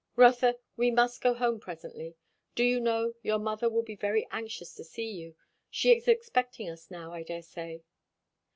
"Rotha 0.15 0.57
we 0.75 0.89
must 0.89 1.21
go 1.21 1.35
home 1.35 1.59
presently. 1.59 2.15
Do 2.55 2.63
you 2.63 2.79
know, 2.79 3.13
your 3.21 3.37
mother 3.37 3.69
will 3.69 3.83
be 3.83 3.95
very 3.95 4.27
anxious 4.31 4.73
to 4.73 4.83
see 4.83 5.05
you. 5.11 5.35
She 5.69 5.95
is 5.95 6.07
expecting 6.07 6.67
us 6.67 6.89
now, 6.89 7.13
I 7.13 7.21
dare 7.21 7.43
say." 7.43 7.83